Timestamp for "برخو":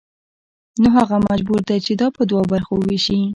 2.53-2.73